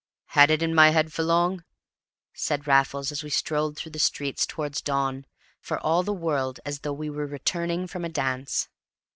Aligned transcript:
"Had 0.29 0.49
it 0.49 0.63
in 0.63 0.73
my 0.73 0.89
head 0.89 1.13
for 1.13 1.21
long?" 1.21 1.63
said 2.33 2.65
Raffles, 2.65 3.11
as 3.11 3.21
we 3.21 3.29
strolled 3.29 3.77
through 3.77 3.91
the 3.91 3.99
streets 3.99 4.47
towards 4.47 4.81
dawn, 4.81 5.27
for 5.59 5.79
all 5.79 6.01
the 6.01 6.11
world 6.11 6.59
as 6.65 6.79
though 6.79 6.91
we 6.91 7.11
were 7.11 7.27
returning 7.27 7.85
from 7.85 8.03
a 8.03 8.09
dance. 8.09 8.67